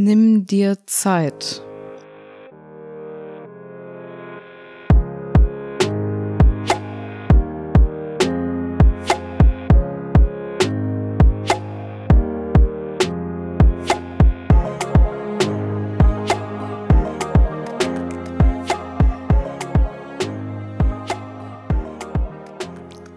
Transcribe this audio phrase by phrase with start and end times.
[0.00, 1.60] Nimm dir Zeit.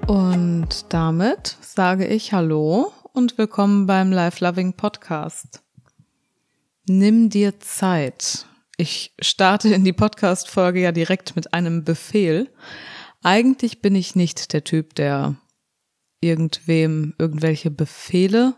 [0.07, 5.60] Und damit sage ich Hallo und willkommen beim Life Loving Podcast.
[6.87, 8.47] Nimm dir Zeit.
[8.75, 12.51] Ich starte in die Podcast-Folge ja direkt mit einem Befehl.
[13.21, 15.35] Eigentlich bin ich nicht der Typ, der
[16.21, 18.55] irgendwem irgendwelche Befehle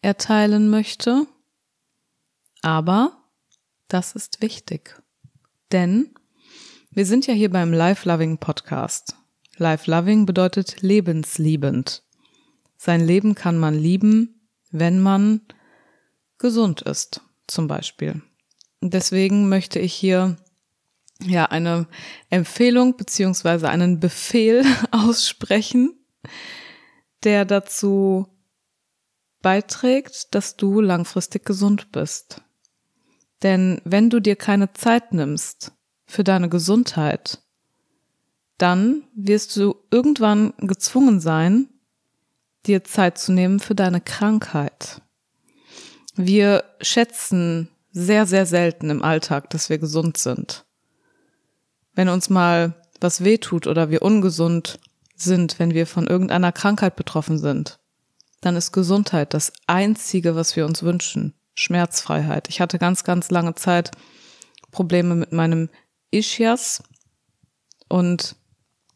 [0.00, 1.26] erteilen möchte.
[2.62, 3.24] Aber
[3.88, 4.98] das ist wichtig.
[5.70, 6.14] Denn
[6.90, 9.16] wir sind ja hier beim Life Loving Podcast.
[9.58, 12.04] Life Loving bedeutet lebensliebend.
[12.78, 15.42] Sein Leben kann man lieben, wenn man
[16.38, 18.22] gesund ist, zum Beispiel.
[18.80, 20.36] Deswegen möchte ich hier
[21.22, 21.86] ja eine
[22.30, 25.92] Empfehlung beziehungsweise einen Befehl aussprechen,
[27.24, 28.26] der dazu
[29.42, 32.42] beiträgt, dass du langfristig gesund bist.
[33.42, 35.72] Denn wenn du dir keine Zeit nimmst
[36.06, 37.40] für deine Gesundheit,
[38.58, 41.68] dann wirst du irgendwann gezwungen sein,
[42.66, 45.00] dir Zeit zu nehmen für deine Krankheit.
[46.26, 50.64] Wir schätzen sehr, sehr selten im Alltag, dass wir gesund sind.
[51.94, 54.78] Wenn uns mal was wehtut oder wir ungesund
[55.16, 57.78] sind, wenn wir von irgendeiner Krankheit betroffen sind,
[58.42, 61.34] dann ist Gesundheit das Einzige, was wir uns wünschen.
[61.54, 62.48] Schmerzfreiheit.
[62.48, 63.90] Ich hatte ganz, ganz lange Zeit
[64.70, 65.68] Probleme mit meinem
[66.10, 66.82] Ischias
[67.88, 68.36] und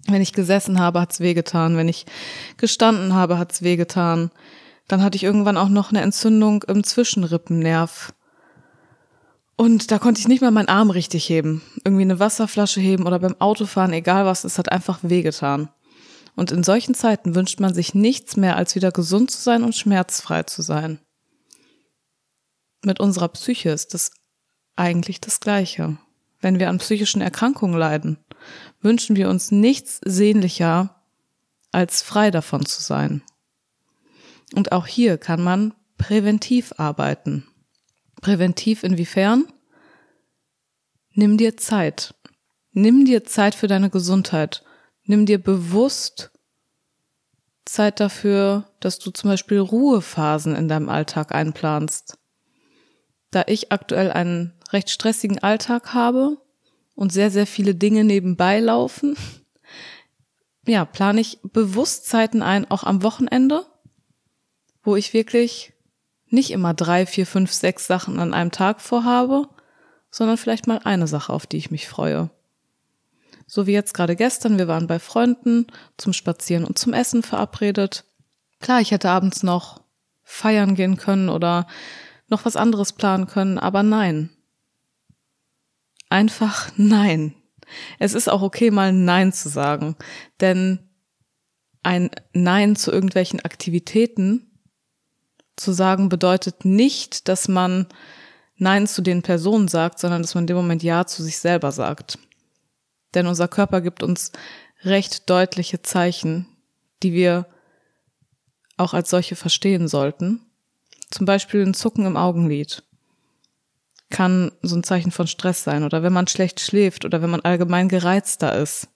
[0.07, 1.77] wenn ich gesessen habe, hat's wehgetan.
[1.77, 2.05] Wenn ich
[2.59, 4.31] gestanden habe, hat's wehgetan.
[4.89, 8.13] Dann hatte ich irgendwann auch noch eine Entzündung im Zwischenrippennerv.
[9.57, 11.63] Und da konnte ich nicht mal meinen Arm richtig heben.
[11.85, 15.69] Irgendwie eine Wasserflasche heben oder beim Autofahren, egal was, es hat einfach wehgetan.
[16.37, 19.75] Und in solchen Zeiten wünscht man sich nichts mehr, als wieder gesund zu sein und
[19.75, 20.99] schmerzfrei zu sein.
[22.85, 24.11] Mit unserer Psyche ist das
[24.77, 25.97] eigentlich das Gleiche.
[26.41, 28.19] Wenn wir an psychischen Erkrankungen leiden,
[28.83, 31.01] wünschen wir uns nichts sehnlicher,
[31.71, 33.23] als frei davon zu sein.
[34.53, 37.47] Und auch hier kann man präventiv arbeiten.
[38.21, 39.47] Präventiv inwiefern?
[41.13, 42.15] Nimm dir Zeit.
[42.73, 44.65] Nimm dir Zeit für deine Gesundheit.
[45.05, 46.31] Nimm dir bewusst
[47.65, 52.19] Zeit dafür, dass du zum Beispiel Ruhephasen in deinem Alltag einplanst.
[53.31, 56.39] Da ich aktuell einen recht stressigen Alltag habe,
[56.95, 59.17] und sehr, sehr viele Dinge nebenbei laufen,
[60.67, 63.67] ja, plane ich Bewusstszeiten ein, auch am Wochenende,
[64.85, 65.73] wo ich wirklich
[66.29, 69.49] nicht immer drei, vier, fünf, sechs Sachen an einem Tag vorhabe,
[70.11, 72.31] sondern vielleicht mal eine Sache, auf die ich mich freue.
[73.47, 78.05] So wie jetzt gerade gestern, wir waren bei Freunden zum Spazieren und zum Essen verabredet.
[78.61, 79.83] Klar, ich hätte abends noch
[80.23, 81.67] feiern gehen können oder
[82.29, 84.31] noch was anderes planen können, aber nein,
[86.15, 87.35] einfach Nein.
[87.99, 89.97] Es ist auch okay, mal Nein zu sagen.
[90.41, 90.79] Denn
[91.83, 94.54] ein Nein zu irgendwelchen Aktivitäten
[95.57, 97.87] zu sagen bedeutet nicht, dass man
[98.57, 101.73] Nein zu den Personen sagt, sondern dass man in dem Moment Ja zu sich selber
[101.73, 102.19] sagt.
[103.15, 104.33] Denn unser Körper gibt uns
[104.83, 106.47] recht deutliche Zeichen,
[107.03, 107.47] die wir
[108.77, 110.41] auch als solche verstehen sollten.
[111.11, 112.83] Zum Beispiel ein Zucken im Augenlid
[114.11, 117.41] kann so ein Zeichen von Stress sein oder wenn man schlecht schläft oder wenn man
[117.41, 118.89] allgemein gereizter ist.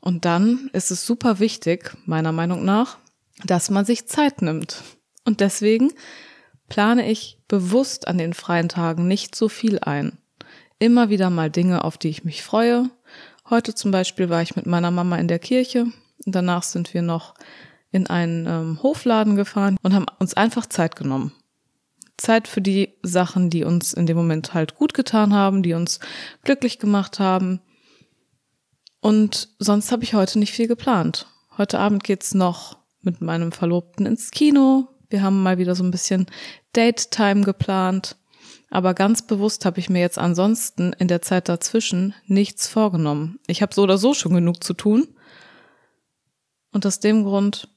[0.00, 2.98] Und dann ist es super wichtig, meiner Meinung nach,
[3.44, 4.82] dass man sich Zeit nimmt.
[5.24, 5.92] Und deswegen
[6.68, 10.18] plane ich bewusst an den freien Tagen nicht so viel ein.
[10.78, 12.90] Immer wieder mal Dinge, auf die ich mich freue.
[13.48, 15.86] Heute zum Beispiel war ich mit meiner Mama in der Kirche.
[16.24, 17.34] Danach sind wir noch
[17.90, 21.32] in einen ähm, Hofladen gefahren und haben uns einfach Zeit genommen.
[22.16, 26.00] Zeit für die Sachen, die uns in dem Moment halt gut getan haben, die uns
[26.44, 27.60] glücklich gemacht haben.
[29.00, 31.26] Und sonst habe ich heute nicht viel geplant.
[31.56, 34.88] Heute Abend geht's noch mit meinem Verlobten ins Kino.
[35.10, 36.26] Wir haben mal wieder so ein bisschen
[36.74, 38.16] Date-Time geplant.
[38.70, 43.40] Aber ganz bewusst habe ich mir jetzt ansonsten in der Zeit dazwischen nichts vorgenommen.
[43.48, 45.08] Ich habe so oder so schon genug zu tun.
[46.72, 47.68] Und aus dem Grund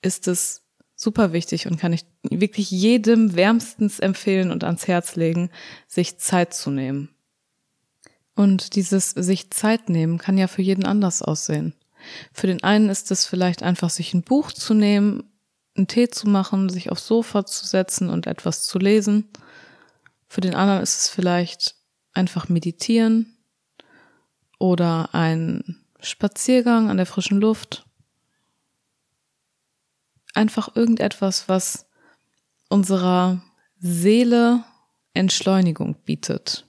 [0.00, 0.62] ist es
[0.94, 5.50] super wichtig und kann ich wirklich jedem wärmstens empfehlen und ans Herz legen,
[5.88, 7.08] sich Zeit zu nehmen.
[8.36, 11.74] Und dieses sich Zeit nehmen kann ja für jeden anders aussehen.
[12.32, 15.31] Für den einen ist es vielleicht einfach, sich ein Buch zu nehmen
[15.74, 19.28] einen Tee zu machen, sich aufs Sofa zu setzen und etwas zu lesen.
[20.28, 21.74] Für den anderen ist es vielleicht
[22.12, 23.38] einfach meditieren
[24.58, 27.86] oder ein Spaziergang an der frischen Luft.
[30.34, 31.86] Einfach irgendetwas, was
[32.68, 33.42] unserer
[33.78, 34.64] Seele
[35.14, 36.66] Entschleunigung bietet,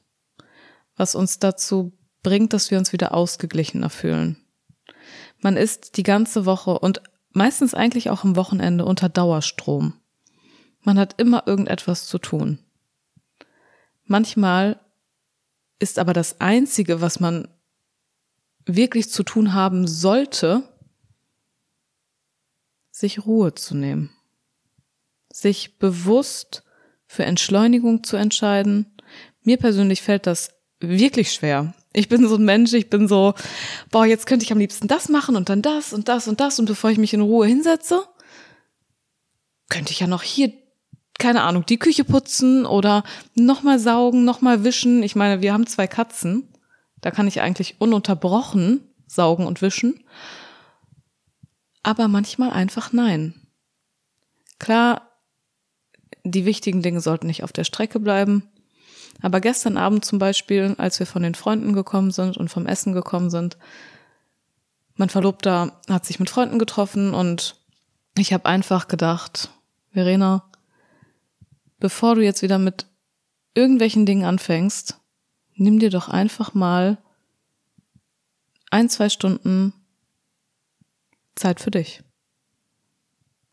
[0.96, 4.38] was uns dazu bringt, dass wir uns wieder ausgeglichener fühlen.
[5.40, 7.02] Man ist die ganze Woche und
[7.34, 9.94] meistens eigentlich auch am Wochenende unter Dauerstrom.
[10.82, 12.60] Man hat immer irgendetwas zu tun.
[14.06, 14.80] Manchmal
[15.80, 17.48] ist aber das Einzige, was man
[18.66, 20.64] wirklich zu tun haben sollte,
[22.92, 24.12] sich Ruhe zu nehmen,
[25.32, 26.64] sich bewusst
[27.08, 28.96] für Entschleunigung zu entscheiden.
[29.42, 31.74] Mir persönlich fällt das wirklich schwer.
[31.94, 33.36] Ich bin so ein Mensch, ich bin so,
[33.92, 36.60] boah, jetzt könnte ich am liebsten das machen und dann das und das und das
[36.60, 38.04] und bevor ich mich in Ruhe hinsetze,
[39.70, 40.52] könnte ich ja noch hier
[41.20, 43.04] keine Ahnung, die Küche putzen oder
[43.34, 45.04] nochmal saugen, nochmal wischen.
[45.04, 46.50] Ich meine, wir haben zwei Katzen.
[47.02, 50.04] Da kann ich eigentlich ununterbrochen saugen und wischen.
[51.82, 53.36] Aber manchmal einfach nein.
[54.60, 55.10] Klar,
[56.24, 58.50] die wichtigen Dinge sollten nicht auf der Strecke bleiben.
[59.22, 62.94] Aber gestern Abend zum Beispiel, als wir von den Freunden gekommen sind und vom Essen
[62.94, 63.58] gekommen sind,
[64.96, 67.56] mein Verlobter hat sich mit Freunden getroffen und
[68.18, 69.50] ich habe einfach gedacht,
[69.92, 70.50] Verena,
[71.80, 72.86] bevor du jetzt wieder mit
[73.56, 75.00] irgendwelchen Dingen anfängst,
[75.56, 76.98] nimm dir doch einfach mal
[78.72, 79.74] ein, zwei Stunden
[81.36, 82.04] Zeit für dich.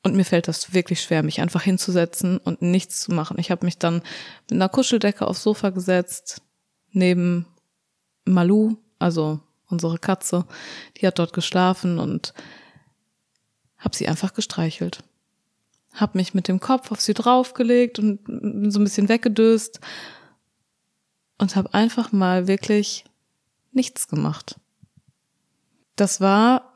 [0.03, 3.39] Und mir fällt das wirklich schwer, mich einfach hinzusetzen und nichts zu machen.
[3.39, 4.03] Ich habe mich dann
[4.49, 6.41] mit einer Kuscheldecke aufs Sofa gesetzt,
[6.91, 7.47] neben
[8.25, 10.47] Malu, also unsere Katze,
[10.97, 12.33] die hat dort geschlafen und
[13.79, 15.03] habe sie einfach gestreichelt
[15.95, 19.81] habe mich mit dem Kopf auf sie draufgelegt und so ein bisschen weggedöst
[21.39, 23.05] und habe einfach mal wirklich
[23.73, 24.57] nichts gemacht.
[25.97, 26.70] Das war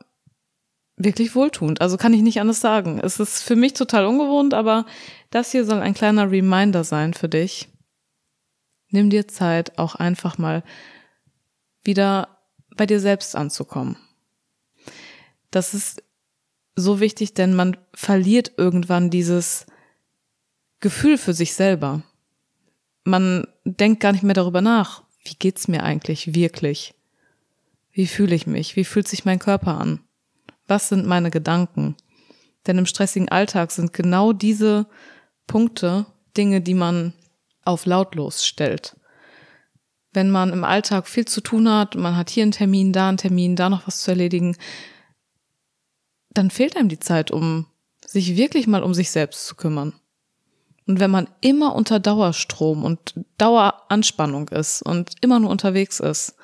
[0.97, 1.81] wirklich wohltuend.
[1.81, 2.99] Also kann ich nicht anders sagen.
[2.99, 4.85] Es ist für mich total ungewohnt, aber
[5.29, 7.67] das hier soll ein kleiner Reminder sein für dich.
[8.89, 10.63] Nimm dir Zeit, auch einfach mal
[11.83, 12.39] wieder
[12.75, 13.97] bei dir selbst anzukommen.
[15.51, 16.03] Das ist
[16.75, 19.65] so wichtig, denn man verliert irgendwann dieses
[20.79, 22.03] Gefühl für sich selber.
[23.03, 26.93] Man denkt gar nicht mehr darüber nach, wie geht's mir eigentlich wirklich?
[27.91, 28.75] Wie fühle ich mich?
[28.75, 30.04] Wie fühlt sich mein Körper an?
[30.67, 31.95] Was sind meine Gedanken?
[32.67, 34.87] Denn im stressigen Alltag sind genau diese
[35.47, 37.13] Punkte Dinge, die man
[37.63, 38.95] auf lautlos stellt.
[40.13, 43.17] Wenn man im Alltag viel zu tun hat, man hat hier einen Termin, da einen
[43.17, 44.55] Termin, da noch was zu erledigen,
[46.29, 47.67] dann fehlt einem die Zeit, um
[48.05, 49.93] sich wirklich mal um sich selbst zu kümmern.
[50.87, 56.35] Und wenn man immer unter Dauerstrom und Daueranspannung ist und immer nur unterwegs ist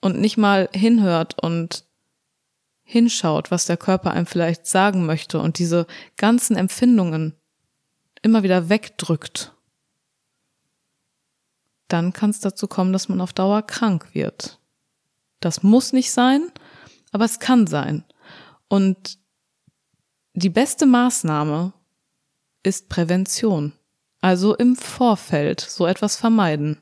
[0.00, 1.84] und nicht mal hinhört und
[2.84, 5.86] hinschaut, was der Körper einem vielleicht sagen möchte und diese
[6.16, 7.34] ganzen Empfindungen
[8.22, 9.52] immer wieder wegdrückt,
[11.88, 14.58] dann kann es dazu kommen, dass man auf Dauer krank wird.
[15.40, 16.50] Das muss nicht sein,
[17.10, 18.04] aber es kann sein.
[18.68, 19.18] Und
[20.34, 21.72] die beste Maßnahme
[22.62, 23.72] ist Prävention.
[24.20, 26.80] Also im Vorfeld so etwas vermeiden.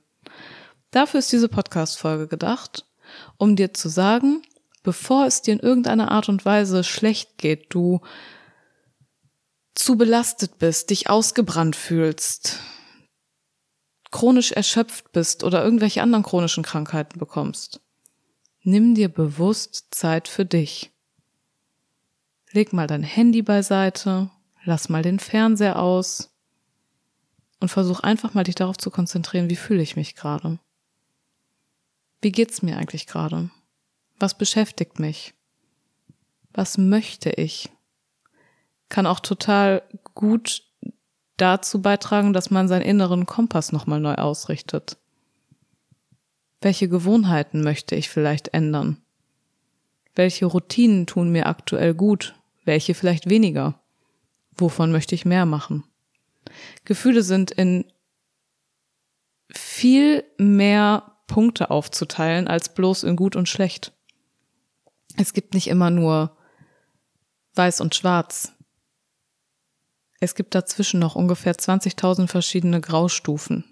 [0.91, 2.85] Dafür ist diese Podcast-Folge gedacht,
[3.39, 4.43] um dir zu sagen,
[4.83, 8.01] bevor es dir in irgendeiner Art und Weise schlecht geht, du
[9.75, 12.59] zu belastet bist, dich ausgebrannt fühlst,
[14.11, 17.81] chronisch erschöpft bist oder irgendwelche anderen chronischen Krankheiten bekommst.
[18.63, 20.91] Nimm dir bewusst Zeit für dich.
[22.53, 24.31] Leg mal dein Handy beiseite,
[24.65, 26.31] lass mal den Fernseher aus
[27.61, 30.59] und versuch einfach mal dich darauf zu konzentrieren, wie fühle ich mich gerade?
[32.21, 33.51] Wie geht's mir eigentlich gerade?
[34.21, 35.35] Was beschäftigt mich?
[36.53, 37.71] Was möchte ich?
[38.89, 39.83] Kann auch total
[40.15, 40.63] gut
[41.37, 44.99] dazu beitragen, dass man seinen inneren Kompass nochmal neu ausrichtet.
[46.61, 48.99] Welche Gewohnheiten möchte ich vielleicht ändern?
[50.15, 52.35] Welche Routinen tun mir aktuell gut?
[52.65, 53.81] welche vielleicht weniger.
[54.57, 55.85] Wovon möchte ich mehr machen?
[56.85, 57.85] Gefühle sind in
[59.51, 63.93] viel mehr Punkte aufzuteilen als bloß in gut und schlecht.
[65.21, 66.35] Es gibt nicht immer nur
[67.55, 68.55] weiß und schwarz.
[70.19, 73.65] Es gibt dazwischen noch ungefähr 20.000 verschiedene Graustufen.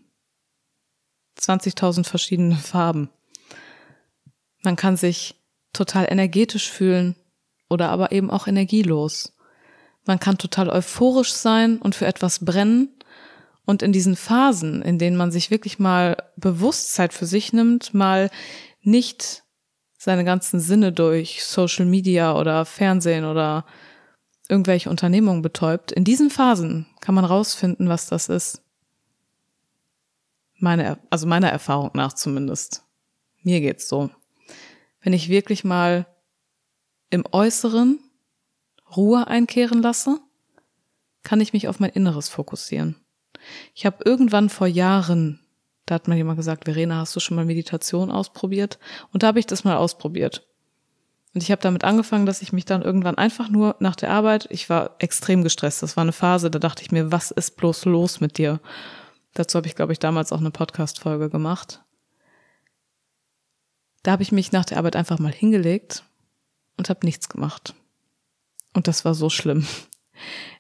[1.40, 3.08] 20.000 verschiedene Farben.
[4.62, 5.36] Man kann sich
[5.72, 7.16] total energetisch fühlen,
[7.70, 9.34] oder aber eben auch energielos.
[10.04, 12.94] Man kann total euphorisch sein und für etwas brennen.
[13.64, 18.30] Und in diesen Phasen, in denen man sich wirklich mal Bewusstsein für sich nimmt, mal
[18.82, 19.44] nicht
[19.98, 23.66] seine ganzen Sinne durch Social Media oder Fernsehen oder
[24.48, 28.62] irgendwelche Unternehmungen betäubt, in diesen Phasen kann man rausfinden, was das ist.
[30.54, 32.84] Meine, also meiner Erfahrung nach zumindest.
[33.42, 34.10] Mir geht's so.
[35.00, 36.06] Wenn ich wirklich mal
[37.10, 37.98] im Äußeren
[38.96, 40.18] Ruhe einkehren lasse,
[41.22, 42.96] kann ich mich auf mein Inneres fokussieren.
[43.74, 45.40] Ich habe irgendwann vor Jahren,
[45.88, 48.78] da hat mir jemand gesagt, Verena, hast du schon mal Meditation ausprobiert?
[49.12, 50.46] Und da habe ich das mal ausprobiert.
[51.34, 54.48] Und ich habe damit angefangen, dass ich mich dann irgendwann einfach nur nach der Arbeit,
[54.50, 57.86] ich war extrem gestresst, das war eine Phase, da dachte ich mir, was ist bloß
[57.86, 58.60] los mit dir?
[59.32, 61.80] Dazu habe ich, glaube ich, damals auch eine Podcast-Folge gemacht.
[64.02, 66.04] Da habe ich mich nach der Arbeit einfach mal hingelegt
[66.76, 67.74] und habe nichts gemacht.
[68.74, 69.66] Und das war so schlimm.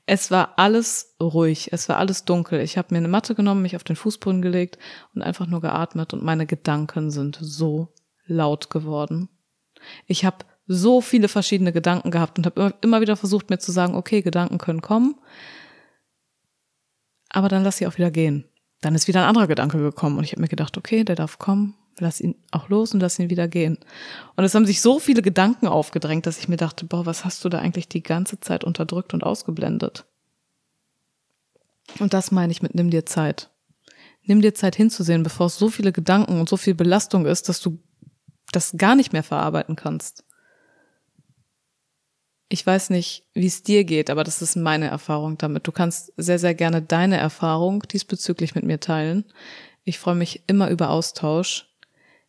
[0.06, 2.60] Es war alles ruhig, es war alles dunkel.
[2.60, 4.78] Ich habe mir eine Matte genommen, mich auf den Fußboden gelegt
[5.14, 7.94] und einfach nur geatmet und meine Gedanken sind so
[8.26, 9.28] laut geworden.
[10.06, 13.94] Ich habe so viele verschiedene Gedanken gehabt und habe immer wieder versucht, mir zu sagen,
[13.94, 15.16] okay, Gedanken können kommen,
[17.30, 18.44] aber dann lass sie auch wieder gehen.
[18.80, 21.38] Dann ist wieder ein anderer Gedanke gekommen und ich habe mir gedacht, okay, der darf
[21.38, 23.78] kommen, lass ihn auch los und lass ihn wieder gehen.
[24.36, 27.44] Und es haben sich so viele Gedanken aufgedrängt, dass ich mir dachte, boah, was hast
[27.44, 30.04] du da eigentlich die ganze Zeit unterdrückt und ausgeblendet?
[31.98, 33.50] Und das meine ich mit nimm dir Zeit.
[34.22, 37.60] Nimm dir Zeit hinzusehen, bevor es so viele Gedanken und so viel Belastung ist, dass
[37.60, 37.78] du
[38.52, 40.24] das gar nicht mehr verarbeiten kannst.
[42.50, 45.66] Ich weiß nicht, wie es dir geht, aber das ist meine Erfahrung damit.
[45.66, 49.24] Du kannst sehr, sehr gerne deine Erfahrung diesbezüglich mit mir teilen.
[49.84, 51.67] Ich freue mich immer über Austausch.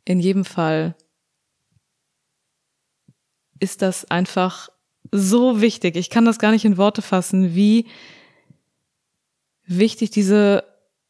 [0.05, 0.95] In jedem Fall
[3.59, 4.69] ist das einfach
[5.11, 5.95] so wichtig.
[5.95, 7.87] Ich kann das gar nicht in Worte fassen, wie
[9.65, 10.63] wichtig diese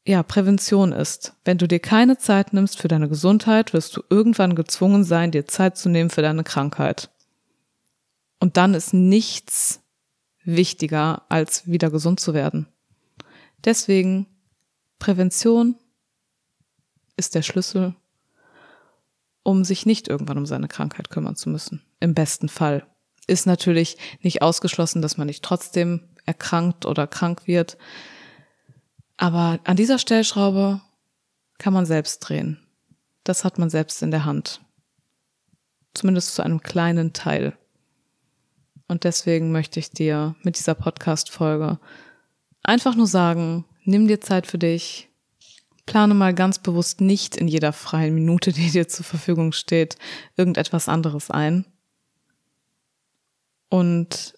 [0.05, 1.34] ja, Prävention ist.
[1.46, 5.46] Wenn du dir keine Zeit nimmst für deine Gesundheit, wirst du irgendwann gezwungen sein, dir
[5.46, 7.10] Zeit zu nehmen für deine Krankheit.
[8.39, 9.81] Und dann ist nichts
[10.43, 12.67] wichtiger, als wieder gesund zu werden.
[13.65, 14.25] Deswegen,
[14.98, 15.75] Prävention
[17.17, 17.96] ist der Schlüssel,
[19.43, 21.81] um sich nicht irgendwann um seine Krankheit kümmern zu müssen.
[22.00, 22.86] Im besten Fall.
[23.27, 27.77] Ist natürlich nicht ausgeschlossen, dass man nicht trotzdem erkrankt oder krank wird.
[29.17, 30.81] Aber an dieser Stellschraube
[31.58, 32.60] kann man selbst drehen.
[33.24, 34.62] Das hat man selbst in der Hand.
[35.93, 37.58] Zumindest zu einem kleinen Teil.
[38.88, 41.79] Und deswegen möchte ich dir mit dieser Podcast-Folge
[42.63, 45.08] einfach nur sagen, nimm dir Zeit für dich,
[45.89, 49.98] plane mal ganz bewusst nicht in jeder freien Minute, die dir zur Verfügung steht,
[50.38, 51.65] irgendetwas anderes ein.
[53.69, 54.36] Und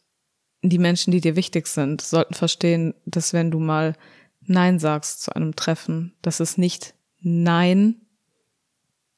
[0.61, 3.95] die Menschen, die dir wichtig sind, sollten verstehen, dass wenn du mal
[4.41, 8.01] Nein sagst zu einem Treffen, dass es nicht Nein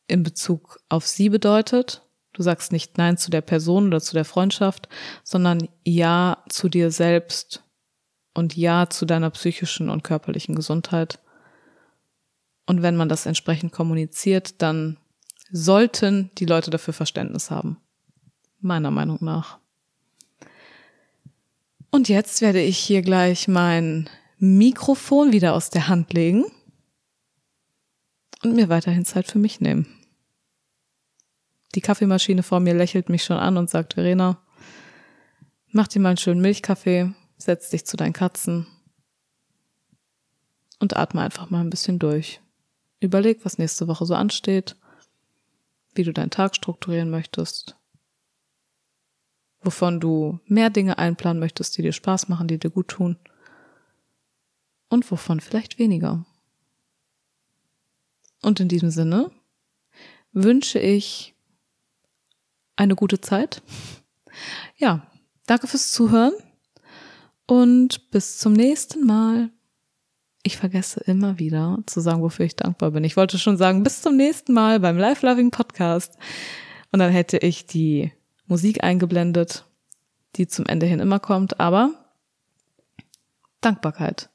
[0.07, 4.25] in Bezug auf sie bedeutet, Du sagst nicht Nein zu der Person oder zu der
[4.25, 4.89] Freundschaft,
[5.23, 7.63] sondern Ja zu dir selbst
[8.33, 11.19] und Ja zu deiner psychischen und körperlichen Gesundheit.
[12.65, 14.97] Und wenn man das entsprechend kommuniziert, dann
[15.51, 17.77] sollten die Leute dafür Verständnis haben.
[18.59, 19.59] Meiner Meinung nach.
[21.91, 26.45] Und jetzt werde ich hier gleich mein Mikrofon wieder aus der Hand legen
[28.43, 29.87] und mir weiterhin Zeit für mich nehmen.
[31.75, 34.41] Die Kaffeemaschine vor mir lächelt mich schon an und sagt, Verena,
[35.71, 38.67] mach dir mal einen schönen Milchkaffee, setz dich zu deinen Katzen
[40.79, 42.41] und atme einfach mal ein bisschen durch.
[43.03, 44.77] Überleg, was nächste Woche so ansteht,
[45.93, 47.75] wie du deinen Tag strukturieren möchtest,
[49.61, 53.17] wovon du mehr Dinge einplanen möchtest, die dir Spaß machen, die dir gut tun
[54.87, 56.25] und wovon vielleicht weniger.
[58.41, 59.29] Und in diesem Sinne
[60.31, 61.35] wünsche ich
[62.77, 63.61] eine gute Zeit.
[64.77, 65.05] Ja,
[65.45, 66.33] danke fürs Zuhören
[67.47, 69.51] und bis zum nächsten Mal.
[70.45, 73.05] Ich vergesse immer wieder zu sagen, wofür ich dankbar bin.
[73.05, 76.17] Ich wollte schon sagen, bis zum nächsten Mal beim Life Loving Podcast.
[76.91, 78.11] Und dann hätte ich die
[78.47, 79.65] Musik eingeblendet,
[80.35, 81.91] die zum Ende hin immer kommt, aber
[83.61, 84.29] Dankbarkeit.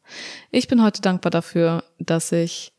[0.50, 2.72] Ich bin heute dankbar dafür, dass ich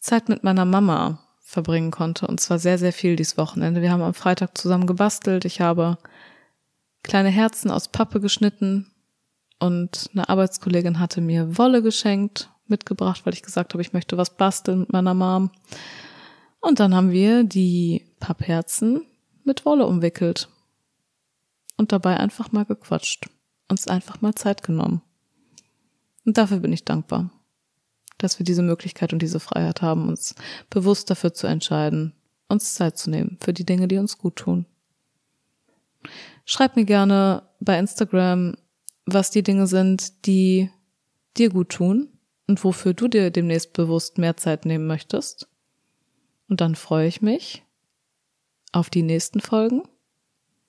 [0.00, 2.26] Zeit mit meiner Mama verbringen konnte.
[2.26, 3.82] Und zwar sehr, sehr viel dieses Wochenende.
[3.82, 5.44] Wir haben am Freitag zusammen gebastelt.
[5.44, 5.98] Ich habe
[7.02, 8.91] kleine Herzen aus Pappe geschnitten
[9.62, 14.36] und eine Arbeitskollegin hatte mir Wolle geschenkt, mitgebracht, weil ich gesagt habe, ich möchte was
[14.36, 15.50] basteln mit meiner Mom.
[16.60, 19.06] Und dann haben wir die Pappherzen
[19.44, 20.48] mit Wolle umwickelt
[21.76, 23.28] und dabei einfach mal gequatscht.
[23.68, 25.00] uns einfach mal Zeit genommen.
[26.26, 27.30] Und dafür bin ich dankbar,
[28.18, 30.34] dass wir diese Möglichkeit und diese Freiheit haben, uns
[30.70, 32.12] bewusst dafür zu entscheiden,
[32.48, 34.66] uns Zeit zu nehmen für die Dinge, die uns gut tun.
[36.44, 38.56] Schreib mir gerne bei Instagram,
[39.06, 40.70] was die Dinge sind, die
[41.36, 42.08] dir gut tun
[42.46, 45.48] und wofür du dir demnächst bewusst mehr Zeit nehmen möchtest.
[46.48, 47.62] Und dann freue ich mich
[48.72, 49.82] auf die nächsten Folgen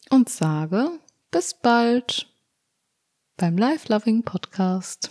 [0.10, 0.90] und sage
[1.32, 2.28] bis bald
[3.38, 5.10] beim Life Loving Podcast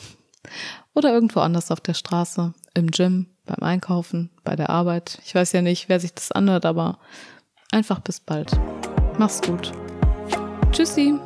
[0.95, 5.19] oder irgendwo anders auf der Straße, im Gym, beim Einkaufen, bei der Arbeit.
[5.25, 6.99] Ich weiß ja nicht, wer sich das anhört, aber
[7.71, 8.53] einfach bis bald.
[9.19, 9.73] Mach's gut.
[10.71, 11.19] Tschüssi.